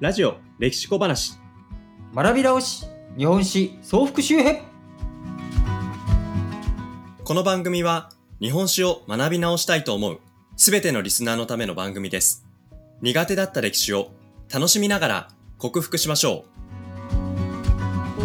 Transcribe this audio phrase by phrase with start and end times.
[0.00, 1.38] ラジオ歴史小話。
[2.14, 2.86] 学び直し
[3.18, 4.62] 日本史総復習編。
[7.22, 8.08] この番組は
[8.40, 10.20] 日本史を学び直したいと思う
[10.56, 12.46] すべてのリスナーのための番組です。
[13.02, 14.10] 苦手だった歴史を
[14.50, 15.28] 楽しみながら
[15.58, 18.24] 克服しましょう。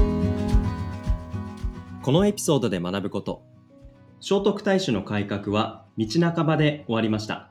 [2.04, 3.44] このエピソードで学ぶこと。
[4.21, 7.50] 聖徳太子の改革は道半ばで終わりました。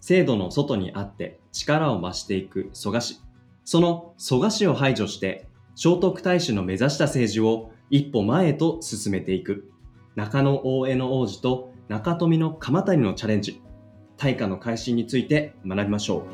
[0.00, 3.20] 制度の外にあって力を増していく蘇我氏
[3.64, 9.70] その蘇我氏を排除して聖徳太子の目指した政治を一歩前へと進めていく。
[10.14, 13.60] 中野大江の王子と中富の鎌谷のチャレンジ。
[14.16, 16.24] 大化の改新について学びましょう。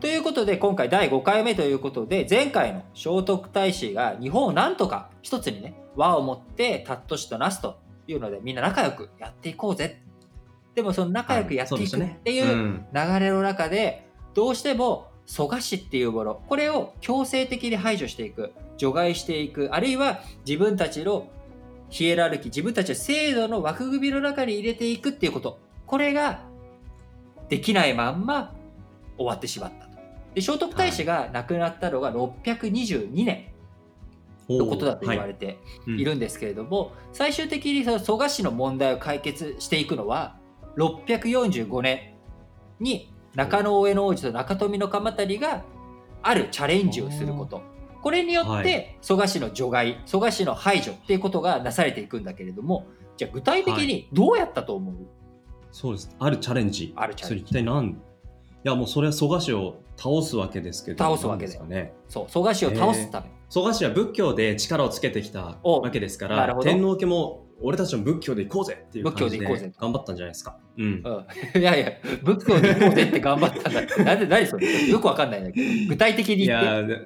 [0.00, 10.03] ということで今回第5回目ということで前回の聖徳太子が日本をなんとか一つにね和を持って尊しとなすというのでみんな仲良くやっていこうぜ
[10.74, 21.28] でもその仲良くやっていくっていう流れの中でどうしても蘇我氏っていうものこれを強制的に排除していく除外していくあるいは自分たちの
[21.88, 25.60] ヒエラルキー自分たちの制度の枠組みの中に入れていくっていうこと。
[25.86, 26.40] これが
[27.48, 28.52] できないまんま
[29.16, 29.98] 終わってしまったと。
[30.34, 33.44] で聖徳太子が亡くなったのが622年
[34.48, 40.36] のことだと言われているんですけれども、最終的にその蘇我氏の問題を解決していくのは
[40.76, 42.14] 645年
[42.80, 45.62] に中野大江の王子と中富の鎌足が
[46.22, 47.62] あるチャレンジをすること。
[48.02, 55.04] これによって蘇我氏の除外蘇我氏の排除っていうことがなされていくんだけれどもじゃあ具体的にどうやったと思う、はい、
[55.72, 56.14] そうです。
[56.18, 56.92] あるチャレンジ。
[56.96, 57.44] あるチャレンジ。
[57.46, 57.92] それ一体何？
[57.92, 57.96] い
[58.64, 61.58] やもうそれは蘇我氏を倒すわけですけど倒すわけで。
[61.60, 61.94] ね。
[62.08, 70.58] そう蘇我氏を倒すため、蘇我氏は仏教で力をつけてきたわけですから天皇家も俺たちも仏教で行こうぜっていう感じで頑張ったんじゃないですか。
[70.76, 70.84] うん。
[70.84, 70.96] うん、
[71.60, 74.04] いやいや、仏教で行こうぜって頑張ったんだ。
[74.04, 75.88] なんで、何それよくわかんないんだけど。
[75.88, 76.66] 具体的に言って。
[76.66, 76.98] いや、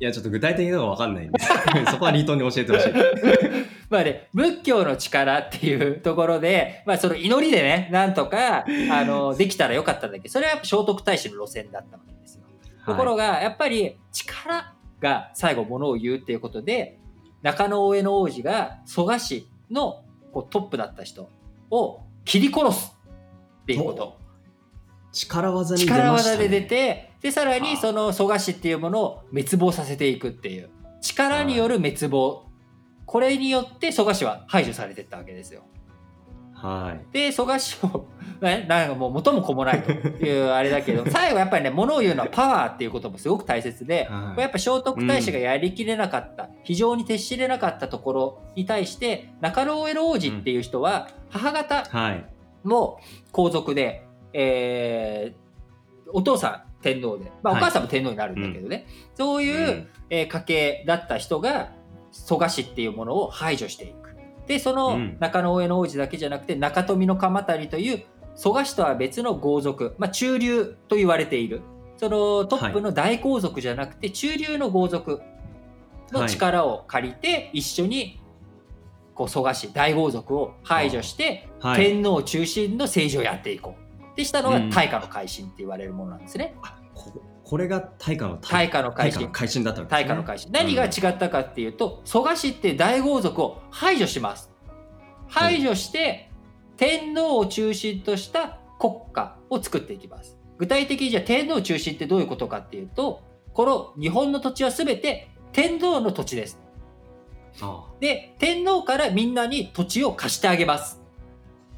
[0.00, 1.38] いやちょっと具体的なのがわかんないんで、
[1.90, 2.92] そこはリートに教えてほしい。
[3.90, 12.44] まあね、仏教の力っていうところで、まあその祈りでね、なんとか、あの、できたらよかったんだけど、それはやっぱ聖徳太子の路線だったわけですよ。
[12.86, 16.98] ところが、やっぱり力が最後ものを言うっていうことで、
[17.42, 21.28] 中野大江の王子が蘇我氏のこうトップだった人
[21.70, 22.96] を切り殺す
[23.62, 24.18] っていうこと。
[25.12, 30.70] 力技に出ました、ね、力技で出て、で、さらにその蘇我氏っていうものを滅亡させていくっていう。
[31.00, 32.44] 力による滅亡。
[33.06, 35.62] これによって蘇我氏は排除されていったわけですよ。
[36.60, 37.12] はい。
[37.12, 38.06] で、蘇我氏を、
[38.40, 51.84] なんかもう元も子もないというあれだけど、 最後やっぱりね、ものを言うのはパワーっていうこともすごく大切で、はい、やっぱ聖徳太子がやりきれなかった、うん、非常に徹しれなかったところに対して、中野上王子っていう人は、母方
[52.62, 52.98] も
[53.32, 61.72] 皇族で、うん、えー、お父さん天皇で、まあ、お母さんも天皇になるんだけどね、はい、そういう、うん、えー、家系だった人が
[62.10, 63.99] 蘇我氏っていうものを排除していく。
[64.50, 68.02] でその中野上の王子だけじゃなくて中富の鎌足という
[68.34, 71.62] 蘇我氏とは別の豪族、まあ、中流と言われている。
[71.96, 75.22] そのトップの大皇族じゃなくて中流の豪族
[76.10, 78.20] の力を借りて一緒に
[79.14, 84.16] こう蘇我氏大豪族を排除して天皇中心の政治をやっていこう。
[84.16, 86.56] でしたのが大化の改新って言われるものなんですね。
[87.50, 88.80] これが大化の大化。
[88.82, 89.28] の改新。
[89.32, 90.52] 改新だったんです、ね、大化の改新。
[90.52, 94.50] 何が違ったかっていうと、蘇我氏って大豪族を排除します。
[95.26, 96.30] 排除して、
[96.76, 100.38] 天皇を中心とした国家を作っていきます。
[100.58, 103.22] 具体的にじゃあ天皇中心ってどういうことかっていうと
[103.52, 106.60] この日本の土地は全て天皇の土地です。
[107.98, 111.00] で天皇からみんなに土地を貸してあげます。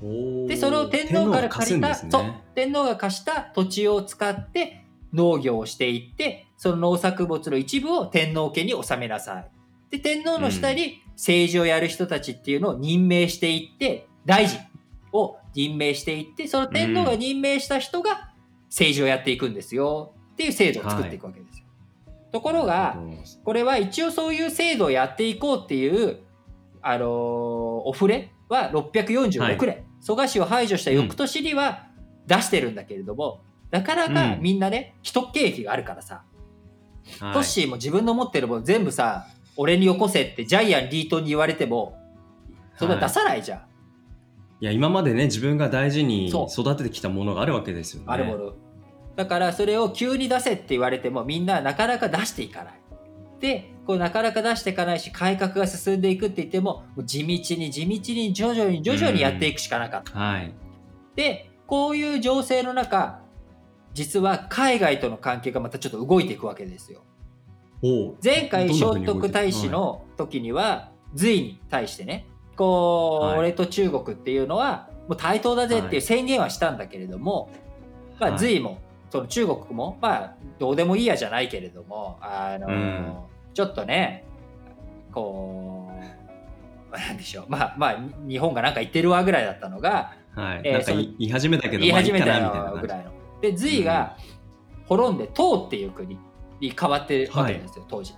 [0.02, 2.34] でその天皇から借りた、ね、そう。
[2.54, 4.81] 天皇が貸した土地を使って
[5.12, 9.50] 農業をしていって、その農作物の一部を天皇家に納めなさい。
[9.90, 14.60] で、天皇の下に政治をやる人たちっていうのを任命していって、大臣
[15.12, 18.32] を任命していって、その天皇が任命した人が
[18.68, 20.14] 政治をやっていくんですよ。
[20.32, 21.66] っていう制度を作っていくわけですよ。
[22.06, 22.96] はい、ところが、
[23.44, 26.20] これは一応そういう制度をやっていこうっていう、
[26.80, 31.86] あのー、お触れは646年、はい、蘇我氏を排除した翌年には
[32.26, 33.42] 出してるんだけれども、
[33.72, 36.22] なかなかみんなね、既得権益があるからさ、
[37.18, 39.26] トッシーも自分の持ってるもの全部さ、
[39.56, 41.98] 俺によこせってジャイアン・リートに言われても、
[42.78, 43.58] それは出さないじゃん。
[43.58, 43.68] はい、
[44.60, 48.06] いや、今までね、自分が大事に育ててきたものがあるわけですよね。
[48.08, 48.52] あるもの。
[49.16, 52.74] だからそれを急に出せって言われてもみんななかなか出していかない。
[53.40, 60.18] で、こうなかなか出していかないし、改革が進んでいくって言っても、地道に地道に徐々に徐々にやっていくしかなかった。
[60.18, 60.54] はい。
[61.16, 63.21] で、こういう情勢の中、
[63.94, 67.02] 実は海外との関係がまたちょっと動いていくわけですよ。
[68.22, 73.38] 前回聖徳太子の時には隋に対してねこう、はい。
[73.40, 77.50] 俺と中国っていうのはもう対等だぜっていう宣言はしたんだけれども、
[78.20, 78.38] まあ、はい。
[78.38, 78.78] 隋も
[79.10, 83.14] その中国もまあどうでもいいやじゃないけれどもあの、うん。
[83.52, 84.24] ちょっとね
[85.12, 85.90] こ
[86.92, 87.44] うなんでしょう。
[87.48, 87.98] まあまあ
[88.28, 92.26] 日本がなんか言ってるわぐらいだったのがはい、え言い始めたけど言い始めた
[92.70, 93.21] ぐらいの。
[93.42, 94.16] で隋が
[94.86, 96.18] 滅んで唐っていう国
[96.60, 98.14] に変わってるわけですよ、当時。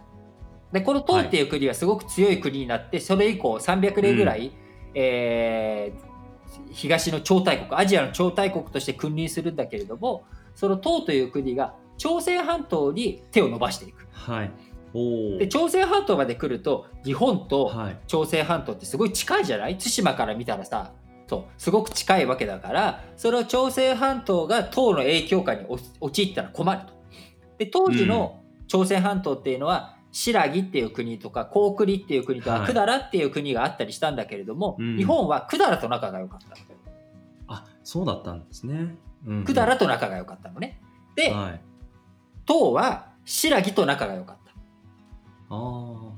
[0.72, 4.52] でこの唐っていう国はすごく強い国になってそれ以降300年ぐらい、
[4.94, 6.14] えー
[6.70, 10.24] 東の超大国アジアの超大国として君臨するんだけれども
[10.54, 14.06] その唐という国が朝鮮半島に手を伸ばしていく。
[14.12, 14.50] はい。
[14.92, 17.98] おおで朝鮮半島まで来ると日本とはい。
[18.06, 19.78] 朝鮮半島ってすごい近いじゃない？
[19.78, 20.92] 対馬から見たらさ
[21.26, 26.92] そうすごく近いわけだからそれを朝鮮半島が唐の影響下にお陥ったら困ると。
[27.58, 32.72] で当時の朝鮮半島っていうのは新羅っていう国とか高句麗っていう国とかはい。
[32.72, 34.96] 百済っていう国があったりしたんだけれども、うん。
[34.96, 36.56] 日本は百済と仲が良かった
[37.46, 38.96] あそうだったんですね、
[39.26, 39.44] うん。
[39.44, 40.80] 百済と仲が良かったのね。
[41.16, 41.60] で、はい。
[42.46, 44.52] 唐は新羅と仲が良かった。
[44.52, 44.54] あ
[45.50, 46.14] あ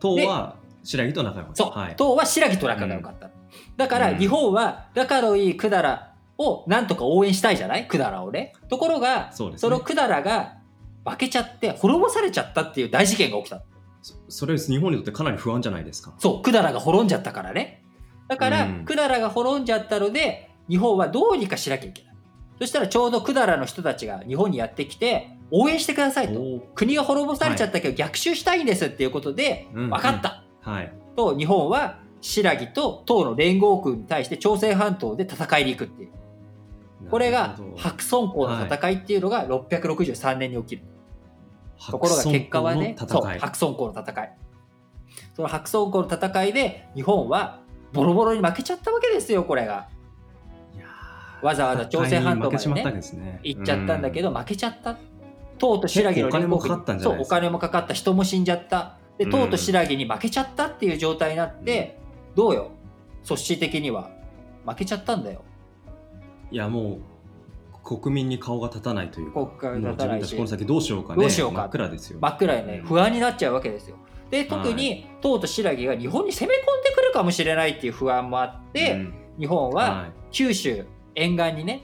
[0.00, 1.64] 唐は白木と仲良かった。
[1.64, 3.30] そう、はい、唐は新羅と仲が良かった。
[3.76, 6.00] だからうん日本は仲のいい百済
[6.38, 7.82] をなんとか応援したいじゃない？
[7.82, 8.54] 百済をね。
[8.68, 10.56] ところがそねその百済が
[11.04, 13.62] 負けちゃって滅ぼされちゃったっていう大事件が起きた。
[14.02, 17.82] そそれ日本にとってかなり不安じゃないですかそう、百済が滅んじゃったからね。
[18.28, 22.14] だから、うん百済が滅んじゃったので、日本はどうにかしなきゃいけない。
[22.60, 26.40] そしたらちょうど百済の人たちが日本にやってきて、応援してくださいと。
[26.74, 30.44] 国が滅ぼされちゃったけど逆襲したいんですっていうことで、うん分かった。
[30.62, 36.10] はいと、日本は新羅と唐の連合軍に対して朝鮮半島で戦いに行くっていう。
[37.10, 40.82] これが白村江の戦いっていうのが663年に起きる。
[41.90, 44.36] ところが結果はね、そう、白村江の戦い白村江の戦い。
[45.34, 47.60] その白村江の戦いで日本は
[47.92, 49.88] ボロボロに負けちゃったわけですよ、これが。
[51.42, 54.98] わざわざ朝鮮半島までねね行っちゃったんだけど、ど、負けちゃった。
[55.58, 58.96] 唐と新羅の連合軍かかったんじゃそう、お金もかかった、人も死んじゃった。
[59.18, 61.99] で、うん唐と新羅に負けちゃったっていう状態になって、
[62.34, 62.70] どうよ、
[63.26, 64.10] 組織的には。
[64.66, 65.42] 負けちゃったんだよ。
[66.50, 69.46] いやもう国民に顔が立たないというか。
[69.46, 70.36] 国会立たないし。
[70.36, 71.20] この先どうしようかね。
[71.20, 71.62] どうしようか。
[71.62, 72.18] 真っ暗ですよ。
[72.20, 73.96] 真っ暗いね、不安になっちゃうわけですよ。
[74.30, 79.14] で、特に唐と新羅が日本に攻め込んでくるかもしれないっていう不安もあって、うん。
[79.38, 80.12] 日本ははい。
[80.30, 80.84] 九州
[81.14, 81.82] 沿岸にね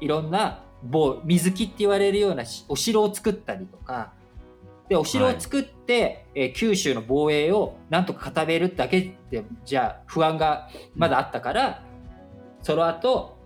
[0.00, 4.12] いろんな某水木って言われるようなしお城を作ったりとか
[4.88, 11.82] でお城を作って、えー九州の防衛をなんとか固めるだけでじゃあ不安がまだあったから、
[12.62, 13.36] その後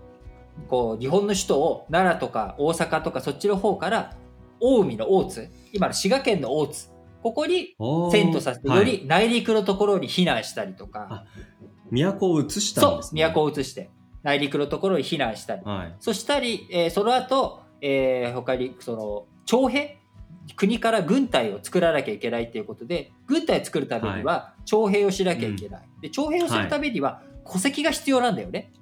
[0.68, 4.16] こう日本の首都を奈良とか大阪とかそっちの方から
[4.60, 6.90] 近江の大津今の滋賀県の大津
[7.22, 8.78] ここに遷都させて、はい。
[8.78, 11.24] より内陸のところに避難したりとか、あ
[11.90, 13.22] 都を移したんそうですね。
[13.22, 13.90] 都を移して
[14.22, 15.62] 内陸のところに避難したり。
[15.64, 15.96] はい。
[16.00, 19.99] そしたり、えーその後、えー他にその徴兵
[20.54, 28.72] 国から軍隊を作らなきゃいけないっていうことで軍隊を作るためには徴兵をしなきゃいけない、で徴兵をするためには戸籍が必要なんだよね、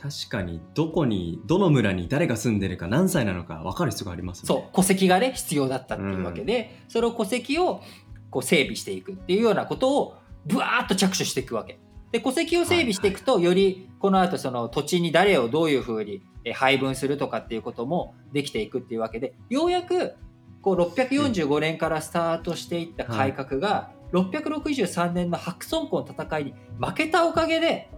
[0.00, 7.82] 確かにどこにどの村に誰が住んでるか何歳なのか分かる必要がありますそうね戸籍がね必要だったっていうわけで、その戸籍を
[8.30, 11.78] こう整備していくっていうようなことをぶわーっと着手していくわけ。
[12.12, 20.14] で戸籍を整備していくと、よりこの後その土地に誰をどういうふうにえ配分するとかっていうこともできていくっていうわけでようやく
[20.62, 27.90] こう645年からスタートしていった改革が、663年の白村江の戦いに負けたおかげで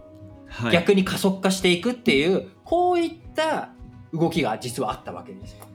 [0.53, 0.71] はい。
[0.71, 3.69] 逆に加速化していくっていう、こういった
[4.13, 5.65] 動きが実はあったわけですよ。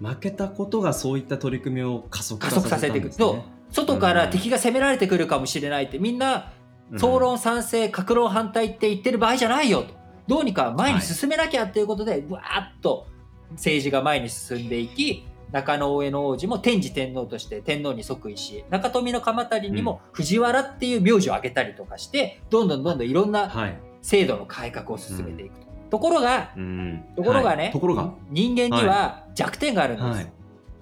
[0.00, 3.10] 負けたことがそういった取り組みを加速化させていく。
[3.10, 6.52] と外から敵が攻められてくるかもしれないってみんな
[6.96, 9.94] 総論賛成格論反対って言ってる場合じゃないよと。
[10.28, 13.06] どうにか前に進めなきゃっていうことで、わーっと
[13.52, 25.66] 政治が前に進んでいき中野上の王子も天智天皇として天皇に即位し中富の鎌足にも藤原っていう名字を挙げたりとかしてどんどんどんどんいろんなはい、制度の改革を進めていくと。
[25.90, 27.04] ところがうん。
[27.16, 27.72] ところがね、はい。
[27.72, 28.12] ところが？
[28.30, 30.06] 人間には弱点があるんです。
[30.06, 30.32] はい。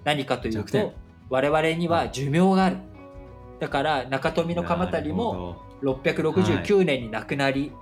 [0.05, 0.95] 何かというと
[1.31, 2.79] 我々には寿命がある。
[3.61, 7.73] だから中富の鎌足も669年に亡くなり、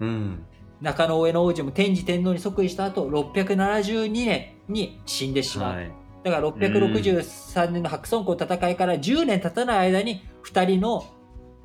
[0.00, 0.44] うん
[0.80, 5.76] 中野上の王子も天智天皇に即位した後672年に死んでしまう。
[5.76, 5.90] はい
[6.24, 11.06] だから663年の白村江戦いから10年経たない間に2人の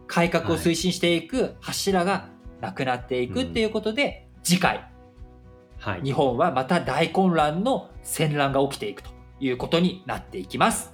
[0.08, 2.30] 改革を推進していく柱が
[2.62, 4.88] なくなっていくっていうことで、次回
[5.80, 6.02] はい。
[6.02, 10.94] 日本はまた大混乱の戦乱が起きていくということになっていきます。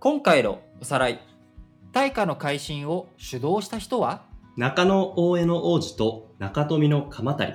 [0.00, 1.31] 今回のおさらい。
[1.92, 4.22] 大化の改新を主導した人は？
[4.56, 7.52] 中野大江の王子と中富の鎌足り。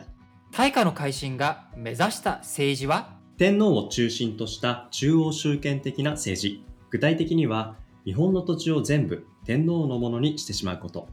[0.51, 3.17] 大化の改新が目指した政治は？
[3.39, 6.63] 天皇を中心とした中央集権的な政治。
[6.91, 11.07] 具体的には、日本の土地を全部天皇のものにしてしまうこと。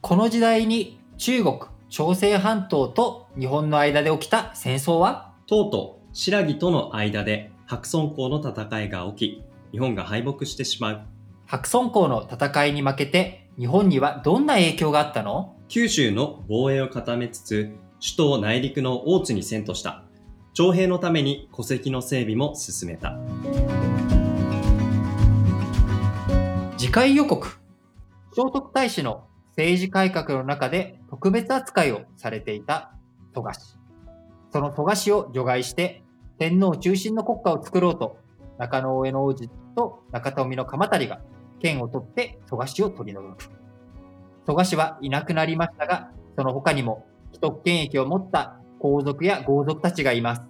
[0.00, 1.58] この時代に中国、
[1.88, 5.32] 朝鮮半島と日本の間で起きた戦争は？
[5.48, 11.00] 唐と新羅との間で白村江の戦いが起き、日本が敗北してしまう。
[11.50, 15.56] 白村江の戦いに負けて日本にはどんな影響があったの？
[15.68, 20.04] 九州の防衛を固めつつ、首都を内陸の大津に遷都した。
[20.52, 23.16] 徴兵のために戸籍の整備も進めた。
[26.76, 27.48] 次回予告
[28.34, 32.92] 聖徳太子の政治改革の中で特別扱いをされていた
[33.34, 33.78] 蘇我氏。
[34.52, 36.02] その蘇我氏を除外して
[36.38, 38.18] 天皇中心の国家を作ろうと
[38.58, 41.20] 中野大江の王子と中富の鎌足りが
[41.58, 43.50] 剣を取って蘇我氏を取り除く。
[44.46, 50.42] 蘇我氏はいなくなりましたが、その他にも既得権益を持った皇族や豪族たちがいます。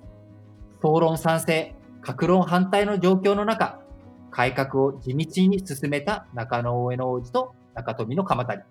[0.81, 3.81] 総論賛成、格論反対の状況の中、
[4.31, 8.63] 改革を地道に進めた中野大江の王子と中富の鎌足り。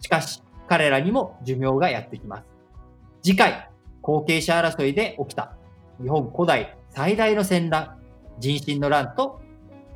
[0.00, 2.44] しかし、彼らにも寿命がやってきます。
[3.22, 3.70] 次回、
[4.02, 5.54] 後継者争いで起きた
[6.00, 7.98] 日本古代最大の戦乱、
[8.38, 9.40] 人心の乱と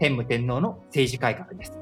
[0.02, 1.78] 天武天皇の政治改革です。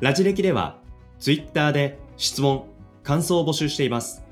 [0.00, 0.78] ラジ歴では、
[1.18, 2.64] ツイッターで質問、
[3.02, 4.24] 感想を募集しています。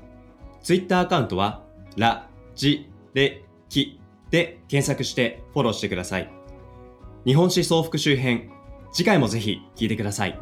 [0.63, 1.61] ツイッターアカウントは、
[1.97, 3.99] ラ、ジ、レ、キ
[4.31, 6.31] で検索してフォローしてください。
[7.25, 8.49] 日本史総復習編、
[8.91, 10.39] 次回もぜひ聞いてください。